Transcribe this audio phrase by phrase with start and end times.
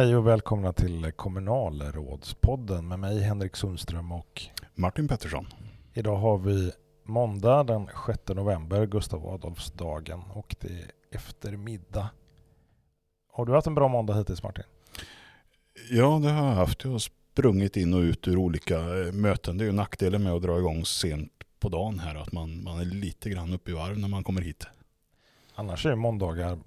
[0.00, 4.42] Hej och välkomna till kommunalrådspodden med mig Henrik Sundström och
[4.74, 5.46] Martin Pettersson.
[5.94, 6.72] Idag har vi
[7.04, 12.08] måndag den 6 november, Gustav Adolfsdagen och det är eftermiddag.
[13.32, 14.64] Har du haft en bra måndag hittills Martin?
[15.90, 16.84] Ja, det har jag haft.
[16.84, 19.58] Jag har sprungit in och ut ur olika eh, möten.
[19.58, 22.80] Det är ju nackdelen med att dra igång sent på dagen här, att man, man
[22.80, 24.66] är lite grann uppe i varv när man kommer hit.
[25.54, 26.58] Annars är måndagar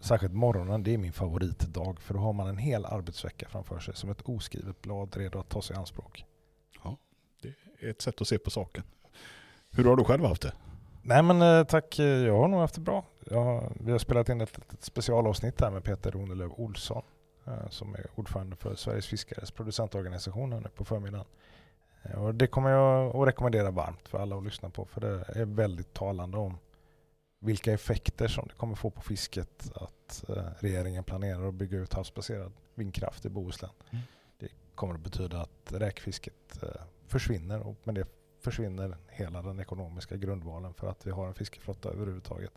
[0.00, 3.96] särskilt morgonen, det är min favoritdag för då har man en hel arbetsvecka framför sig
[3.96, 6.24] som ett oskrivet blad redo att ta sig i anspråk.
[6.84, 6.96] Ja,
[7.42, 8.84] det är ett sätt att se på saken.
[9.70, 10.52] Hur har du själv haft det?
[11.02, 13.04] Nej men eh, tack, jag har nog haft det bra.
[13.30, 17.02] Har, vi har spelat in ett, ett specialavsnitt här med Peter Ronelöv Olsson
[17.46, 21.26] eh, som är ordförande för Sveriges fiskares producentorganisation nu på förmiddagen.
[22.02, 25.40] Eh, och det kommer jag att rekommendera varmt för alla att lyssna på för det
[25.40, 26.58] är väldigt talande om
[27.40, 31.94] vilka effekter som det kommer få på fisket att eh, regeringen planerar att bygga ut
[31.94, 33.70] havsbaserad vindkraft i Bohuslän.
[33.90, 34.04] Mm.
[34.38, 36.68] Det kommer att betyda att räkfisket eh,
[37.06, 38.06] försvinner och med det
[38.40, 42.52] försvinner hela den ekonomiska grundvalen för att vi har en fiskeflotta överhuvudtaget.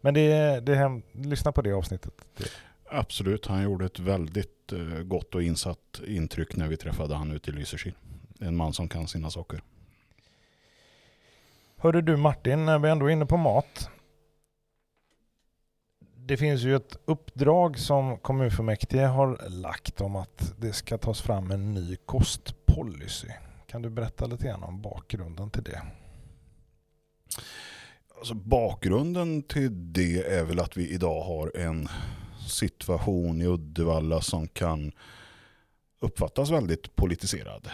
[0.00, 2.12] Men det, det lyssna på det avsnittet.
[2.36, 2.50] Det.
[2.84, 7.50] Absolut, han gjorde ett väldigt eh, gott och insatt intryck när vi träffade han ute
[7.50, 7.94] i Lysekil.
[8.40, 9.62] En man som kan sina saker.
[11.76, 13.90] Hörde du Martin, när vi ändå är inne på mat
[16.26, 21.50] det finns ju ett uppdrag som kommunfullmäktige har lagt om att det ska tas fram
[21.50, 23.28] en ny kostpolicy.
[23.66, 25.82] Kan du berätta lite grann om bakgrunden till det?
[28.18, 31.88] Alltså bakgrunden till det är väl att vi idag har en
[32.48, 34.92] situation i Uddevalla som kan
[36.00, 37.68] uppfattas väldigt politiserad.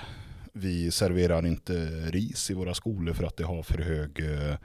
[0.52, 1.72] Vi serverar inte
[2.10, 4.56] ris i våra skolor för att det har för hög eh,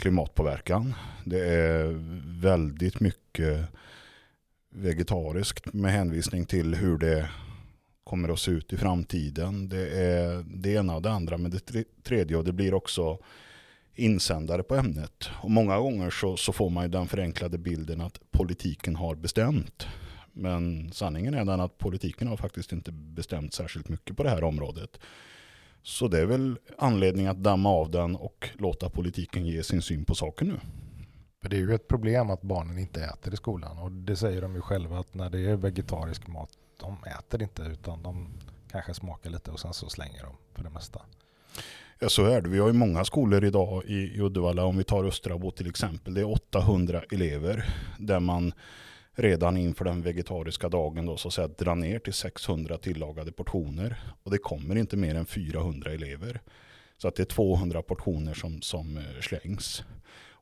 [0.00, 0.94] klimatpåverkan.
[1.24, 1.94] Det är
[2.40, 3.66] väldigt mycket
[4.70, 7.28] vegetariskt med hänvisning till hur det
[8.04, 9.68] kommer att se ut i framtiden.
[9.68, 13.18] Det är det ena och det andra med det tredje och det blir också
[13.94, 15.30] insändare på ämnet.
[15.42, 19.86] Och många gånger så, så får man ju den förenklade bilden att politiken har bestämt.
[20.32, 24.44] Men sanningen är den att politiken har faktiskt inte bestämt särskilt mycket på det här
[24.44, 24.98] området.
[25.82, 30.04] Så det är väl anledning att damma av den och låta politiken ge sin syn
[30.04, 30.60] på saken nu.
[31.42, 34.42] För det är ju ett problem att barnen inte äter i skolan och det säger
[34.42, 38.28] de ju själva att när det är vegetarisk mat, de äter inte utan de
[38.70, 41.00] kanske smakar lite och sen så slänger de för det mesta.
[41.98, 42.48] Ja så är det.
[42.48, 46.14] Vi har ju många skolor idag i Uddevalla, om vi tar Östrabo till exempel.
[46.14, 48.52] Det är 800 elever där man
[49.20, 53.96] redan inför den vegetariska dagen då, så att säga, dra ner till 600 tillagade portioner.
[54.22, 56.40] Och det kommer inte mer än 400 elever.
[56.98, 59.84] Så att det är 200 portioner som, som eh, slängs.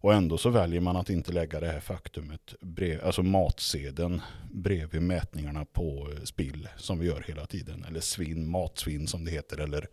[0.01, 4.21] Och ändå så väljer man att inte lägga det här faktumet, brev, alltså matsedeln
[4.53, 7.85] bredvid mätningarna på eh, spill som vi gör hela tiden.
[7.89, 9.87] Eller svinn, matsvinn som det heter, eller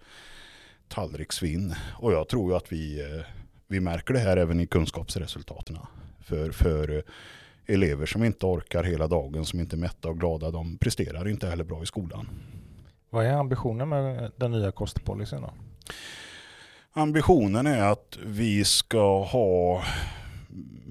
[0.88, 1.76] tallrikssvinn.
[2.00, 3.22] Och jag tror ju att vi, eh,
[3.68, 5.78] vi märker det här även i kunskapsresultaten.
[6.20, 7.04] För, för
[7.68, 11.48] elever som inte orkar hela dagen, som inte är mätta och glada, de presterar inte
[11.48, 12.28] heller bra i skolan.
[13.10, 15.54] Vad är ambitionen med den nya kostpolicyn då?
[16.94, 19.84] Ambitionen är att vi ska ha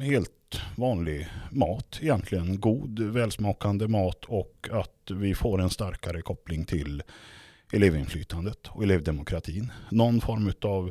[0.01, 0.31] helt
[0.77, 2.61] vanlig mat egentligen.
[2.61, 7.03] God, välsmakande mat och att vi får en starkare koppling till
[7.73, 9.73] elevinflytandet och elevdemokratin.
[9.91, 10.91] Någon form av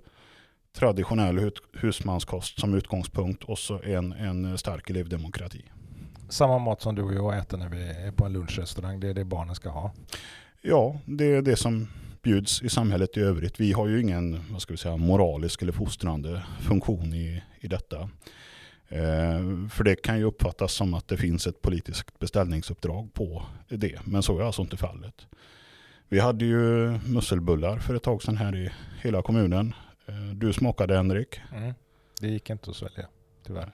[0.74, 5.62] traditionell husmanskost som utgångspunkt och så en, en stark elevdemokrati.
[6.30, 9.14] Samma mat som du och jag äter när vi är på en lunchrestaurang, det är
[9.14, 9.94] det barnen ska ha?
[10.62, 11.88] Ja, det är det som
[12.22, 13.60] bjuds i samhället i övrigt.
[13.60, 18.10] Vi har ju ingen vad ska vi säga, moralisk eller fostrande funktion i, i detta.
[18.88, 24.00] Eh, för det kan ju uppfattas som att det finns ett politiskt beställningsuppdrag på det,
[24.06, 25.28] men så är alltså inte fallet.
[26.10, 29.74] Vi hade ju musselbullar för ett tag sedan här i hela kommunen.
[30.06, 31.42] Eh, du smakade Henrik.
[31.56, 31.74] Mm.
[32.22, 33.08] Det gick inte att svälja,
[33.48, 33.72] tyvärr.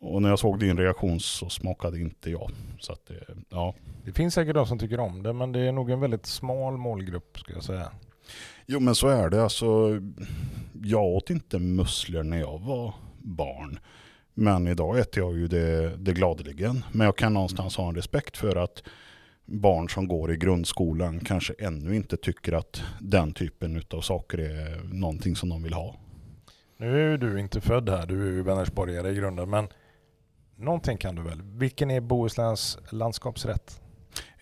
[0.00, 2.50] Och när jag såg din reaktion så smakade inte jag.
[2.80, 3.10] Så att,
[3.48, 3.74] ja.
[4.04, 6.76] Det finns säkert de som tycker om det, men det är nog en väldigt smal
[6.76, 7.90] målgrupp skulle jag säga.
[8.66, 9.42] Jo men så är det.
[9.42, 10.00] Alltså,
[10.82, 13.78] jag åt inte musslor när jag var barn.
[14.34, 16.84] Men idag äter jag ju det, det gladeligen.
[16.92, 18.82] Men jag kan någonstans ha en respekt för att
[19.48, 24.80] barn som går i grundskolan kanske ännu inte tycker att den typen av saker är
[24.84, 25.96] någonting som de vill ha.
[26.76, 29.68] Nu är du inte född här, du är ju Vänersborgare i grunden, men
[30.56, 31.42] någonting kan du väl?
[31.42, 33.80] Vilken är Bohusläns landskapsrätt?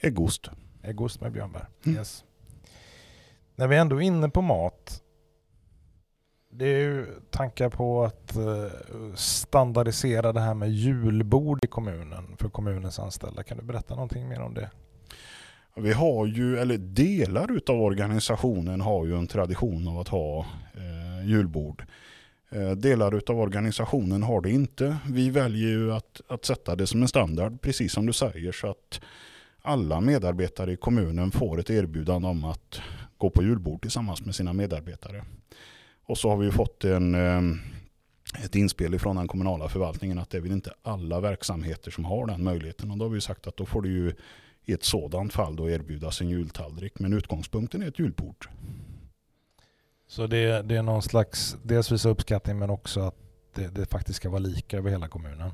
[0.00, 0.50] Äggost.
[0.82, 1.68] Äggost med björnbär.
[1.84, 1.98] Mm.
[1.98, 2.24] Yes.
[3.56, 5.02] När vi ändå är inne på mat,
[6.50, 12.48] det är ju tankar på att eh, standardisera det här med julbord i kommunen för
[12.48, 13.42] kommunens anställda.
[13.42, 14.70] Kan du berätta någonting mer om det?
[15.78, 21.28] Vi har ju, eller delar utav organisationen har ju en tradition av att ha eh,
[21.28, 21.84] julbord.
[22.50, 24.96] Eh, delar utav organisationen har det inte.
[25.06, 28.70] Vi väljer ju att, att sätta det som en standard, precis som du säger, så
[28.70, 29.00] att
[29.62, 32.80] alla medarbetare i kommunen får ett erbjudande om att
[33.18, 35.24] gå på julbord tillsammans med sina medarbetare.
[36.06, 40.38] Och så har vi fått en, eh, ett inspel från den kommunala förvaltningen att det
[40.38, 42.90] är väl inte alla verksamheter som har den möjligheten.
[42.90, 44.12] Och då har vi sagt att då får det ju
[44.66, 46.98] i ett sådant fall då erbjudas en jultallrik.
[46.98, 48.48] Men utgångspunkten är ett julbord.
[50.08, 53.14] Så det, det är någon slags, dels visa uppskattning men också att
[53.54, 55.50] det, det faktiskt ska vara lika över hela kommunen.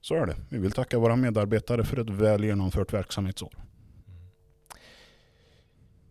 [0.00, 0.36] Så är det.
[0.48, 3.54] Vi vill tacka våra medarbetare för ett väl genomfört verksamhetsår.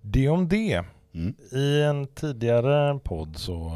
[0.02, 0.84] Det om det.
[1.14, 1.36] Mm.
[1.52, 3.72] I en tidigare podd så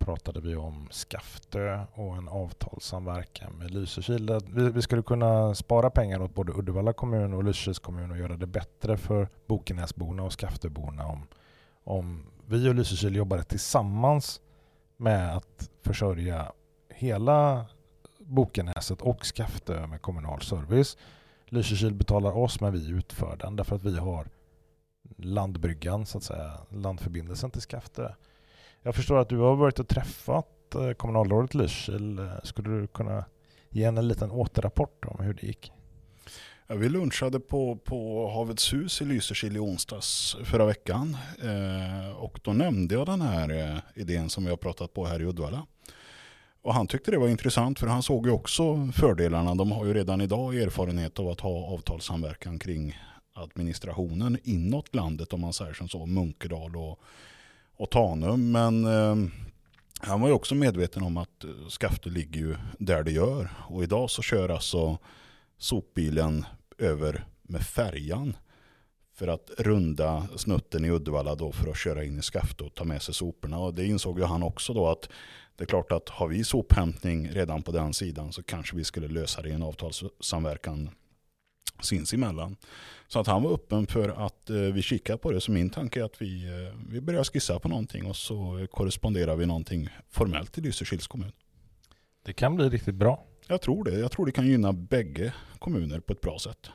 [0.00, 4.40] pratade vi om Skaftö och en avtalssamverkan med Lysekil.
[4.46, 8.36] Vi, vi skulle kunna spara pengar åt både Uddevalla kommun och Lysekils kommun och göra
[8.36, 11.26] det bättre för Bokenäsborna och Skaftöborna om,
[11.84, 14.40] om vi och Lysekil jobbade tillsammans
[14.96, 16.52] med att försörja
[16.88, 17.66] hela
[18.18, 20.96] Bokenäset och Skaftö med kommunal service.
[21.46, 24.28] Lysekil betalar oss men vi utför den därför att vi har
[25.16, 28.12] landbryggan så att säga, landförbindelsen till Skaftö.
[28.82, 32.18] Jag förstår att du har varit och träffat eh, kommunalrådet Lysekil.
[32.18, 33.24] Eh, skulle du kunna
[33.70, 35.72] ge en liten återrapport om hur det gick?
[36.66, 41.16] Ja, vi lunchade på, på Havets hus i Lysekil i onsdags förra veckan.
[41.42, 45.20] Eh, och då nämnde jag den här eh, idén som vi har pratat på här
[45.20, 45.66] i Uddevalla.
[46.62, 49.54] Och han tyckte det var intressant för han såg ju också fördelarna.
[49.54, 52.98] De har ju redan idag erfarenhet av att ha avtalssamverkan kring
[53.34, 57.00] administrationen inåt landet om man säger som så, Munkedal och,
[57.80, 58.52] och Tanum.
[58.52, 59.30] Men eh,
[60.00, 63.50] han var ju också medveten om att eh, Skafte ligger ju där det gör.
[63.68, 64.98] Och idag så kör alltså
[65.58, 66.44] sopbilen
[66.78, 68.36] över med färjan
[69.14, 72.84] för att runda snutten i Uddevalla då för att köra in i Skafte och ta
[72.84, 73.58] med sig soporna.
[73.58, 75.08] Och det insåg ju han också då att
[75.56, 79.08] det är klart att har vi sophämtning redan på den sidan så kanske vi skulle
[79.08, 80.90] lösa det i en avtalssamverkan
[81.82, 82.56] sinsemellan.
[83.08, 85.40] Så att han var öppen för att eh, vi kikar på det.
[85.40, 89.36] Så min tanke är att vi, eh, vi börjar skissa på någonting och så korresponderar
[89.36, 91.32] vi någonting formellt till Lysekils kommun.
[92.24, 93.24] Det kan bli riktigt bra.
[93.46, 93.98] Jag tror det.
[93.98, 96.70] Jag tror det kan gynna bägge kommuner på ett bra sätt.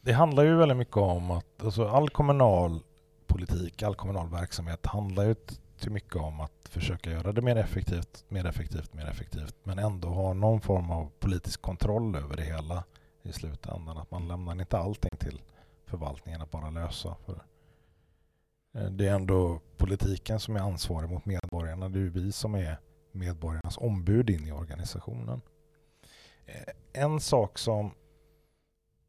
[0.00, 2.80] Det handlar ju väldigt mycket om att alltså all kommunal
[3.26, 5.34] politik, all kommunal verksamhet handlar ju
[5.80, 10.08] till mycket om att försöka göra det mer effektivt, mer effektivt, mer effektivt, men ändå
[10.08, 12.84] ha någon form av politisk kontroll över det hela
[13.22, 13.98] i slutändan.
[13.98, 15.42] Att man lämnar inte allting till
[15.86, 17.16] förvaltningen att bara lösa.
[17.24, 17.42] För
[18.74, 21.88] eh, det är ändå politiken som är ansvarig mot medborgarna.
[21.88, 22.76] Det är ju vi som är
[23.12, 25.40] medborgarnas ombud in i organisationen.
[26.46, 27.94] Eh, en sak som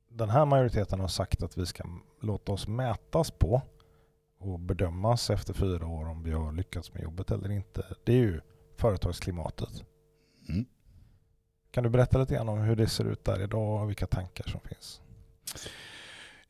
[0.10, 1.84] den här majoriteten har sagt att vi ska
[2.22, 3.62] låta oss mätas på
[4.40, 7.86] och bedömas efter fyra år om vi har lyckats med jobbet eller inte.
[8.04, 8.42] Det är ju
[8.78, 9.84] företagsklimatet.
[10.50, 10.66] Mm.
[11.74, 14.44] Kan du berätta lite grann om hur det ser ut där idag och vilka tankar
[14.48, 15.02] som finns?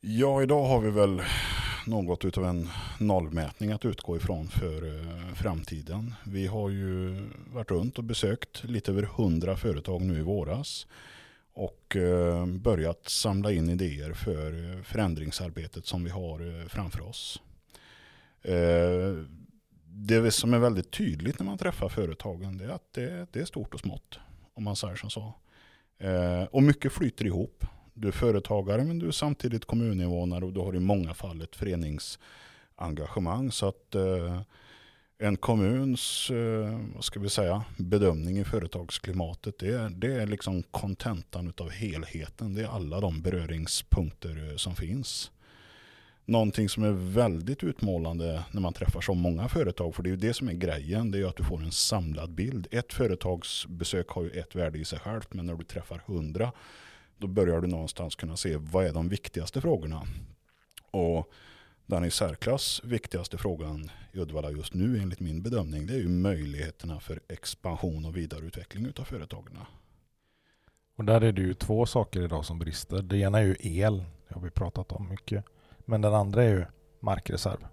[0.00, 1.22] Ja, idag har vi väl
[1.86, 2.68] något utav en
[3.00, 6.14] nollmätning att utgå ifrån för eh, framtiden.
[6.24, 7.20] Vi har ju
[7.52, 10.86] varit runt och besökt lite över hundra företag nu i våras
[11.52, 17.42] och eh, börjat samla in idéer för eh, förändringsarbetet som vi har framför oss.
[19.86, 22.92] Det som är väldigt tydligt när man träffar företagen är att
[23.32, 24.18] det är stort och smått
[24.54, 25.34] om man säger som så.
[25.98, 30.60] Eh, och mycket flyter ihop du är företagare men du är samtidigt kommuninvånare och du
[30.60, 33.52] har i många fall ett föreningsengagemang.
[33.52, 34.40] Så att eh,
[35.18, 40.62] en kommuns eh, vad ska vi säga, bedömning i företagsklimatet det är, det är liksom
[40.62, 42.54] kontentan av helheten.
[42.54, 45.30] Det är alla de beröringspunkter eh, som finns.
[46.26, 50.16] Någonting som är väldigt utmålande när man träffar så många företag, för det är ju
[50.16, 52.66] det som är grejen, det är att du får en samlad bild.
[52.70, 56.52] Ett företagsbesök har ju ett värde i sig självt, men när du träffar hundra
[57.18, 60.02] då börjar du någonstans kunna se vad är de viktigaste frågorna.
[60.90, 61.32] Och
[61.86, 66.08] den i särklass viktigaste frågan i Uddevalla just nu enligt min bedömning det är ju
[66.08, 69.58] möjligheterna för expansion och vidareutveckling av företagen.
[70.96, 73.02] Och där är det ju två saker idag som brister.
[73.02, 75.44] Det ena är ju el, det har vi pratat om mycket.
[75.84, 76.64] Men den andra är ju
[77.00, 77.66] markreserv.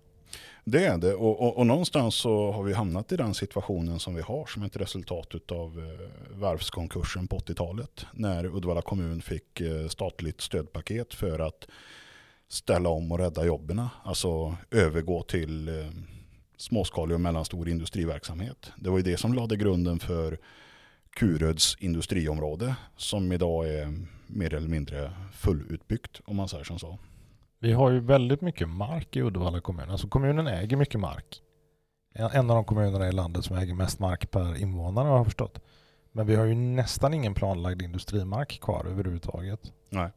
[0.63, 4.15] Det är det och, och, och, någonstans så har vi hamnat i den situationen som
[4.15, 8.05] vi har som ett resultat av eh, varvskonkursen på 80-talet.
[8.13, 11.67] När Uddevalla kommun fick eh, statligt stödpaket för att
[12.47, 13.87] ställa om och rädda jobben.
[14.03, 15.89] Alltså övergå till eh,
[16.57, 18.71] småskalig och mellanstor industriverksamhet.
[18.75, 20.39] Det var ju det som lade grunden för
[21.15, 23.93] Kuröds industriområde som idag är
[24.27, 26.99] mer eller mindre fullutbyggt om man säger som så.
[27.63, 29.89] Vi har ju väldigt mycket mark i Uddevalla kommun.
[29.89, 31.41] Alltså kommunen äger mycket mark.
[32.13, 35.59] En av de kommunerna i landet som äger mest mark per invånare har jag förstått.
[36.11, 39.59] Men vi har ju nästan ingen planlagd industrimark kvar överhuvudtaget.
[39.89, 40.09] Nej,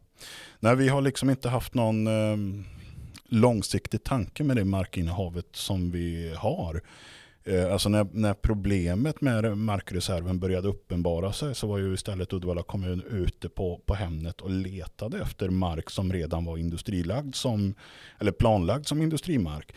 [0.60, 2.64] Nej vi har liksom inte haft någon eh,
[3.24, 6.82] långsiktig tanke med det markinnehavet som vi har.
[7.46, 12.62] Eh, alltså när, när, problemet med markreserven började uppenbara sig så var ju istället Uddevalla
[12.62, 17.74] kommun ute på, på Hemnet och letade efter mark som redan var industrilagd som,
[18.20, 19.74] eller planlagd som industrimark.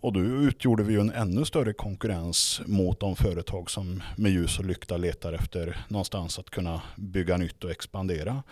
[0.00, 4.58] Och då utgjorde vi ju en ännu större konkurrens mot de företag som med ljus
[4.58, 8.42] och lykta letar efter någonstans att kunna bygga nytt och expandera.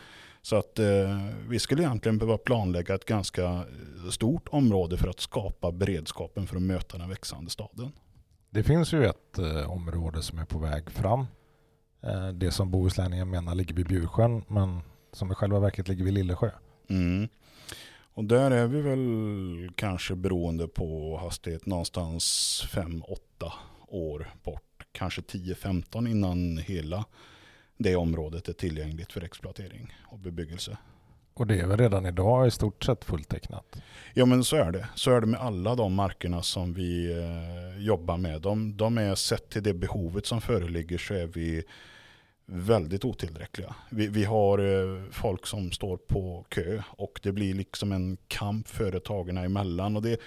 [0.42, 3.64] Så att eh, vi skulle egentligen behöva planlägga ett ganska
[4.10, 7.92] stort område för att skapa beredskapen för att möta den växande staden.
[8.54, 11.26] Det finns ju ett eh, område som är på väg fram.
[12.02, 14.80] Eh, det som bohuslänningen menar ligger vid Bjursjön men
[15.12, 16.50] som i själva verket ligger vid Lillesjö.
[16.90, 17.28] Mm.
[18.14, 22.24] Och där är vi väl kanske beroende på hastighet någonstans
[22.70, 23.16] 5-8
[23.88, 24.86] år bort.
[24.92, 27.04] Kanske 10-15 innan hela
[27.76, 30.78] det området är tillgängligt för exploatering och bebyggelse.
[31.34, 33.76] Och det är väl redan idag i stort sett fulltecknat?
[34.14, 34.88] Ja men så är det.
[34.94, 38.42] Så är det med alla de markerna som vi eh, jobbar med.
[38.42, 41.64] De, de, är sett till det behovet som föreligger så är vi
[42.46, 43.74] väldigt otillräckliga.
[43.90, 48.68] Vi, vi har eh, folk som står på kö och det blir liksom en kamp
[48.68, 49.96] företagen emellan.
[49.96, 50.20] Och det,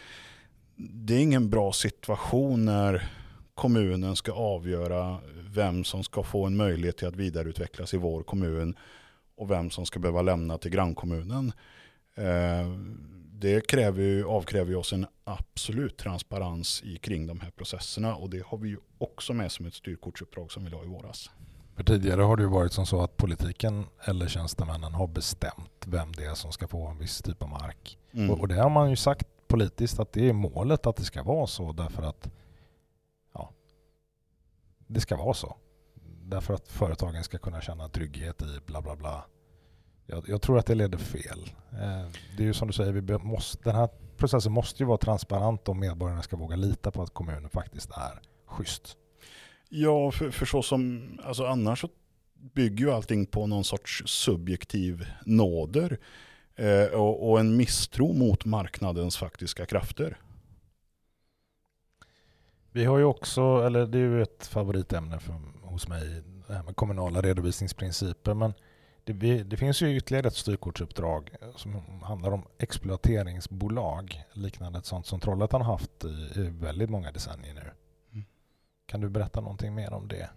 [0.75, 3.09] det är ingen bra situation när
[3.55, 5.17] kommunen ska avgöra
[5.53, 8.75] vem som ska få en möjlighet till att vidareutvecklas i vår kommun
[9.37, 11.53] och vem som ska behöva lämna till grannkommunen.
[12.15, 12.69] Eh,
[13.31, 18.57] det kräver, avkräver oss en absolut transparens i kring de här processerna och det har
[18.57, 21.29] vi ju också med som ett styrkortsuppdrag som vi la i våras.
[21.75, 26.11] För tidigare har det ju varit som så att politiken eller tjänstemännen har bestämt vem
[26.11, 27.97] det är som ska få en viss typ av mark.
[28.11, 28.29] Mm.
[28.29, 31.23] Och, och det har man ju sagt politiskt att det är målet att det ska
[31.23, 32.29] vara så därför att
[33.33, 33.49] ja,
[34.87, 35.55] det ska vara så.
[36.27, 39.25] Därför att företagen ska kunna känna trygghet i bla bla bla.
[40.05, 41.51] Jag, jag tror att det leder fel.
[41.71, 44.97] Eh, det är ju som du säger, vi måste, den här processen måste ju vara
[44.97, 48.97] transparent om medborgarna ska våga lita på att kommunen faktiskt är schysst.
[49.69, 51.89] Ja, för, för så som, alltså annars så
[52.53, 55.97] bygger ju allting på någon sorts subjektiv nåder
[56.55, 60.17] eh, och, och, en misstro mot marknadens faktiska krafter.
[62.71, 65.33] Vi har ju också, eller det är ju ett favoritämne för,
[65.75, 68.53] hos mig, det här med kommunala redovisningsprinciper, men
[69.03, 75.19] det, det, finns ju ytterligare ett styrkortsuppdrag som handlar om exploateringsbolag, liknande ett sånt som
[75.19, 77.71] Trollhättan har haft i, i väldigt många decennier nu.
[78.85, 80.29] Kan du berätta någonting mer om det?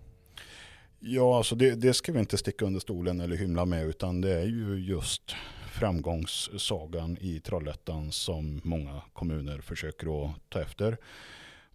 [1.01, 4.41] Ja, alltså det, det ska vi inte sticka under stolen eller hymla med utan det
[4.41, 5.35] är ju just
[5.73, 10.99] framgångssagan i Trollhättan som många kommuner försöker att ta efter.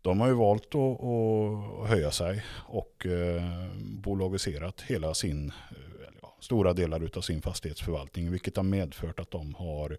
[0.03, 3.43] De har ju valt att, att höja sig och eh,
[3.81, 9.55] bolagiserat hela sin, eh, ja, stora delar av sin fastighetsförvaltning vilket har medfört att de
[9.55, 9.97] har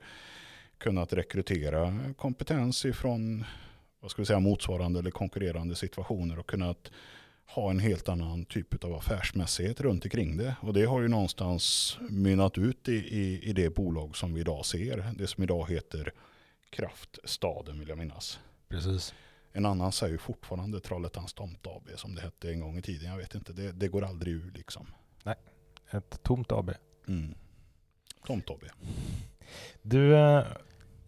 [0.79, 3.45] kunnat rekrytera kompetens ifrån
[4.01, 6.91] vad ska vi säga, motsvarande eller konkurrerande situationer och kunnat
[7.47, 10.57] ha en helt annan typ av affärsmässighet runt omkring det.
[10.61, 14.67] Och det har ju någonstans mynnat ut i, i, i det bolag som vi idag
[14.67, 15.13] ser.
[15.17, 16.13] Det som idag heter
[16.71, 18.41] Kraftstaden vill jag minnas.
[18.69, 19.15] Precis.
[19.57, 23.11] En annan säger fortfarande Trollhättans Tomt AB som det hette en gång i tiden.
[23.11, 24.87] Jag vet inte, det, det går aldrig ur liksom.
[25.23, 25.37] Nej,
[25.91, 26.71] ett tomt AB.
[27.09, 27.35] Mm.
[28.27, 28.65] Tomt AB.
[29.83, 30.45] Du, eh,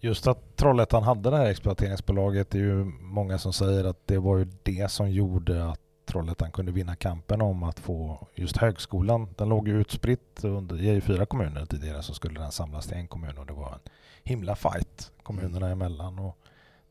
[0.00, 4.18] Just att Trollhättan hade det här exploateringsbolaget det är ju många som säger att det
[4.18, 9.28] var ju det som gjorde att Trollhättan kunde vinna kampen om att få just högskolan.
[9.36, 13.08] Den låg ju utspritt under, i fyra kommuner tidigare så skulle den samlas till en
[13.08, 13.80] kommun och det var en
[14.24, 16.18] himla fight kommunerna emellan.
[16.18, 16.38] Och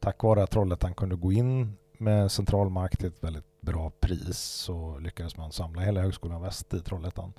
[0.05, 4.99] tack vare att Trollhättan kunde gå in med centralmark till ett väldigt bra pris så
[4.99, 7.33] lyckades man samla hela Högskolan Väst i Trollhättan.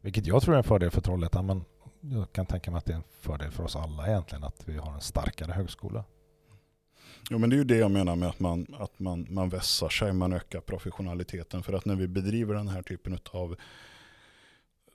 [0.00, 1.64] Vilket jag tror är en fördel för Trollhättan men
[2.00, 4.76] jag kan tänka mig att det är en fördel för oss alla egentligen att vi
[4.76, 6.04] har en starkare högskola.
[7.30, 9.88] Jo, men det är ju det jag menar med att man, att man, man vässar
[9.88, 11.62] sig, man ökar professionaliteten.
[11.62, 13.56] För att när vi bedriver den här typen av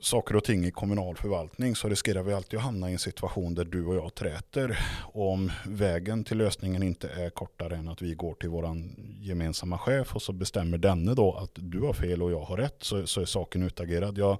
[0.01, 3.55] saker och ting i kommunal förvaltning så riskerar vi alltid att hamna i en situation
[3.55, 4.79] där du och jag träter.
[5.13, 8.77] Om vägen till lösningen inte är kortare än att vi går till vår
[9.19, 12.77] gemensamma chef och så bestämmer denne då att du har fel och jag har rätt
[12.79, 14.17] så, så är saken utagerad.
[14.17, 14.37] Jag,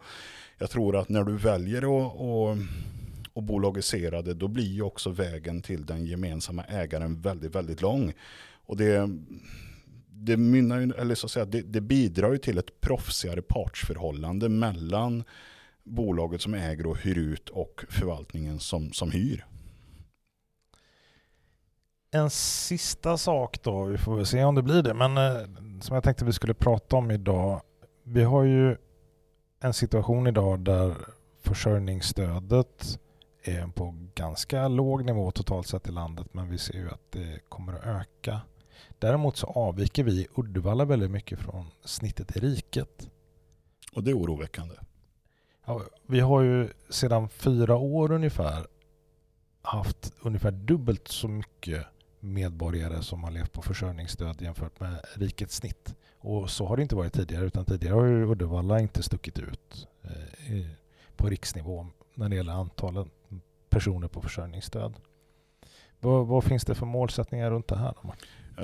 [0.58, 2.58] jag tror att när du väljer att och,
[3.34, 8.14] och bolagisera det då blir ju också vägen till den gemensamma ägaren väldigt, väldigt lång.
[8.66, 9.10] Och det
[10.26, 15.24] det, mynnar, eller så att säga, det, det bidrar ju till ett proffsigare partsförhållande mellan
[15.84, 19.46] bolaget som äger och hyr ut och förvaltningen som, som hyr.
[22.12, 25.42] En sista sak då, vi får väl se om det blir det, men eh,
[25.82, 27.62] som jag tänkte vi skulle prata om idag.
[28.04, 28.78] Vi har ju
[29.60, 30.96] en situation idag där
[31.42, 33.00] försörjningsstödet
[33.44, 37.40] är på ganska låg nivå totalt sett i landet men vi ser ju att det
[37.50, 38.42] kommer att öka.
[39.00, 43.10] Däremot så avviker vi i Uddevalla väldigt mycket från snittet i riket.
[43.94, 44.76] Och det är oroväckande.
[45.66, 48.68] Ja, vi har ju sedan fyra år ungefär
[49.62, 51.86] haft ungefär dubbelt så mycket
[52.20, 55.96] medborgare som har levt på försörjningsstöd jämfört med rikets snitt.
[56.20, 59.88] Och så har det inte varit tidigare utan tidigare har ju Uddevalla inte stuckit ut
[60.04, 60.66] eh,
[61.16, 63.08] på riksnivå när det gäller antalet
[63.70, 64.94] personer på försörjningsstöd.
[66.00, 67.94] Vad, vad finns det för målsättningar runt det här?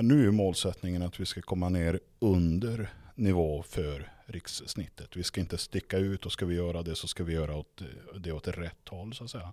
[0.02, 5.16] Nu är målsättningen att vi ska komma ner under nivå för rikssnittet.
[5.16, 7.82] Vi ska inte sticka ut och ska vi göra det så ska vi göra åt,
[8.20, 9.52] det åt rätt håll så att säga.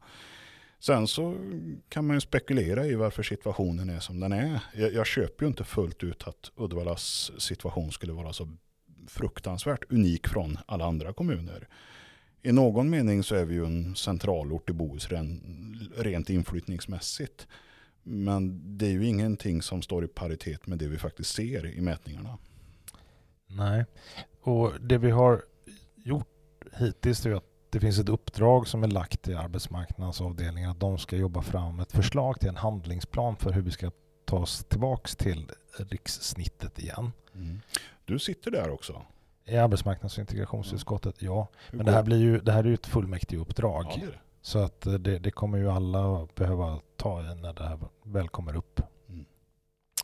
[0.80, 1.38] Sen så
[1.90, 4.60] kan man ju spekulera i varför situationen är som den är.
[4.74, 8.50] Jag, jag köper ju inte fullt ut att Uddevallas situation skulle vara så
[9.08, 11.68] fruktansvärt unik från alla andra kommuner.
[12.42, 17.48] I någon mening så är vi ju en centralort i Bohuslän rent inflyttningsmässigt.
[18.03, 21.81] Men det är ju ingenting som står i paritet med det vi faktiskt ser i
[21.81, 22.38] mätningarna.
[23.48, 23.86] Nej,
[24.41, 25.41] och det vi har
[25.95, 26.27] gjort
[26.74, 31.15] hittills är att det finns ett uppdrag som är lagt i arbetsmarknadsavdelningen att de ska
[31.15, 33.91] jobba fram ett förslag till en handlingsplan för hur vi ska
[34.25, 37.12] ta oss tillbaks till rikssnittet igen.
[37.36, 37.60] Mm.
[38.05, 39.01] Du sitter där också?
[39.45, 41.48] I arbetsmarknads och integrationsutskottet, ja.
[41.72, 43.86] Men det här, blir ju, det här är ju ett fullmäktigeuppdrag.
[43.89, 47.80] Ja, det Så att det, det, kommer ju alla behöva ta i när det här
[48.04, 48.82] väl kommer upp.
[49.10, 49.26] Mm.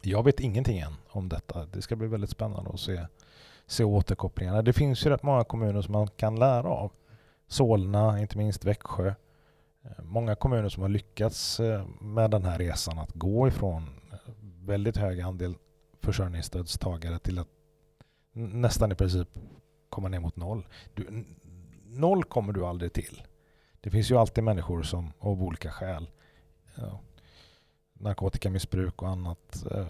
[0.02, 1.66] Jag vet ingenting än om detta.
[1.66, 3.06] Det ska bli väldigt spännande att se,
[3.66, 4.62] se återkopplingarna.
[4.62, 6.92] Det finns ju rätt många kommuner som man kan lära av.
[7.48, 9.08] Solna, inte minst Växjö.
[9.84, 13.84] Eh, många kommuner som har lyckats eh, med den här resan att gå ifrån
[14.66, 15.56] väldigt hög andel
[16.02, 17.50] försörjningsstödstagare till att
[18.34, 19.28] nästan i princip
[19.90, 20.68] komma ner mot noll.
[20.94, 21.26] Du,
[21.86, 23.24] noll kommer du aldrig till.
[23.82, 26.10] Det finns ju alltid människor som av olika skäl,
[26.76, 27.00] ja,
[27.94, 29.88] narkotikamissbruk och annat, eh,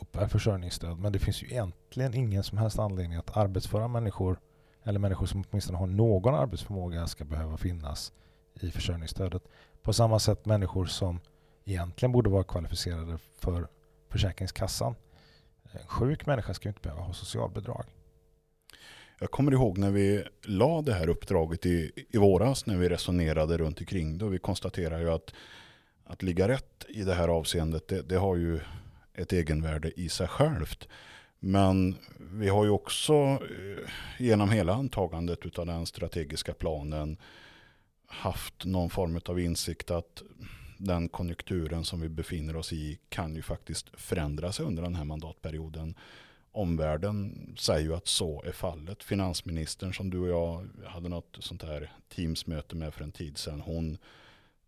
[0.00, 0.98] uppbär försörjningsstöd.
[0.98, 4.38] Men det finns ju egentligen ingen som helst anledning att arbetsföra människor
[4.82, 8.12] eller människor som åtminstone har någon arbetsförmåga ska behöva finnas
[8.60, 9.42] i försörjningsstödet.
[9.82, 11.20] På samma sätt människor som
[11.64, 13.68] egentligen borde vara kvalificerade för
[14.08, 14.94] Försäkringskassan
[15.72, 17.84] en sjuk människa ska inte behöva ha socialbidrag.
[19.18, 23.56] Jag kommer ihåg när vi la det här uppdraget i, i våras när vi resonerade
[23.56, 24.28] runt omkring det.
[24.28, 25.34] Vi konstaterar ju att,
[26.04, 28.60] att ligga rätt i det här avseendet det, det har ju
[29.14, 30.88] ett egenvärde i sig självt.
[31.38, 37.16] Men vi har ju också eh, genom hela antagandet av den strategiska planen
[38.06, 40.22] haft någon form av insikt att
[40.78, 45.04] den konjunkturen som vi befinner oss i kan ju faktiskt förändra sig under den här
[45.04, 45.94] mandatperioden.
[46.56, 49.02] Omvärlden säger ju att så är fallet.
[49.02, 53.60] Finansministern som du och jag hade något sånt här teamsmöte med för en tid sedan,
[53.60, 53.98] hon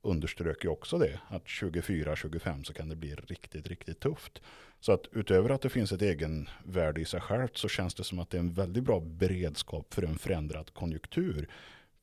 [0.03, 4.43] underströk ju också det, att 24-25 så kan det bli riktigt, riktigt tufft.
[4.81, 8.19] Så att utöver att det finns ett egenvärde i sig självt så känns det som
[8.19, 11.49] att det är en väldigt bra beredskap för en förändrad konjunktur.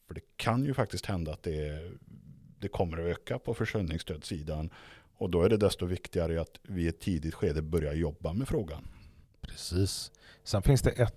[0.08, 1.92] För det kan ju faktiskt hända att det
[2.60, 4.70] det kommer att öka på försörjningsstödssidan.
[5.18, 8.48] Och då är det desto viktigare att vi i ett tidigt skede börjar jobba med
[8.48, 8.88] frågan.
[9.56, 10.12] Precis.
[10.44, 11.16] Sen finns det ett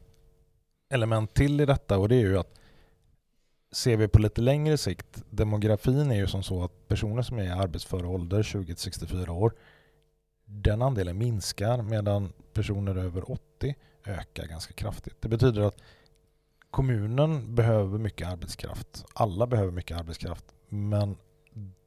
[0.90, 2.55] element till i detta och det är ju att
[3.72, 7.42] ser vi på lite längre sikt, demografin är ju som så att personer som är
[7.42, 9.53] i arbetsför ålder, 20-64 år,
[10.44, 13.74] den andelen minskar medan personer över 80
[14.05, 15.16] ökar ganska kraftigt.
[15.20, 15.81] Det betyder att
[16.70, 19.05] kommunen behöver mycket arbetskraft.
[19.14, 20.44] Alla behöver mycket arbetskraft.
[20.68, 21.16] Men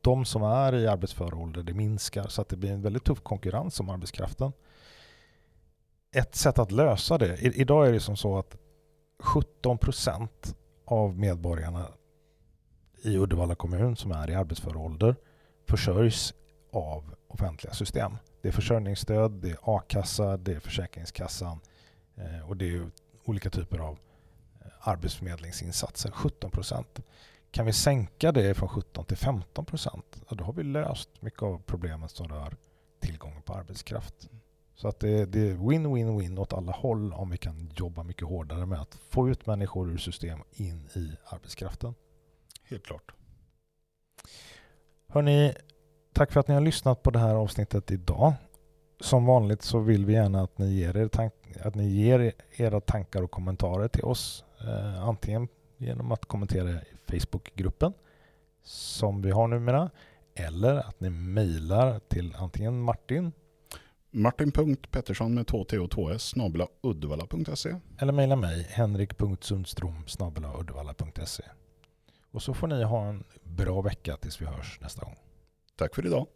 [0.01, 3.21] de som är i arbetsför ålder, det minskar så att det blir en väldigt tuff
[3.21, 4.51] konkurrens om arbetskraften.
[6.15, 8.57] Ett sätt att lösa det, idag är det som så att
[9.19, 11.87] 17 procent av medborgarna
[13.01, 15.15] i Uddevalla kommun som är i arbetsför ålder
[15.67, 16.33] försörjs
[16.71, 18.17] av offentliga system.
[18.41, 21.59] Det är försörjningsstöd, det är a-kassa, det är Försäkringskassan
[22.15, 22.91] eh, och det är
[23.23, 23.99] olika typer av
[24.61, 26.11] eh, arbetsförmedlingsinsatser.
[26.11, 26.99] 17 procent.
[27.51, 31.61] Kan vi sänka det från 17 till 15 procent, då har vi löst mycket av
[31.65, 32.55] problemet som rör
[32.99, 34.29] tillgången på arbetskraft.
[34.81, 38.81] Så att det, är win-win-win åt alla håll om vi kan jobba mycket hårdare med
[38.81, 41.93] att få ut människor ur system in i arbetskraften.
[42.63, 43.11] Helt klart.
[45.07, 45.53] Hörni,
[46.13, 48.33] tack för att ni har lyssnat på det här avsnittet idag.
[48.99, 52.81] Som vanligt så vill vi gärna att ni ger, er tank, att ni ger era
[52.81, 54.43] tankar och kommentarer till oss.
[54.61, 57.93] Eh, antingen genom att kommentera i Facebookgruppen
[58.63, 59.89] som vi har numera
[60.35, 63.31] eller att ni mejlar till antingen Martin
[64.13, 67.75] Martin.Pettersson med 2T och 2S snabla uddevalla.se.
[67.97, 70.03] Eller mejla mig henrik.sundstrom
[70.59, 71.43] uddevalla.se.
[72.31, 75.15] Och så får ni ha en bra vecka tills vi hörs nästa gång.
[75.75, 76.27] Tack för idag.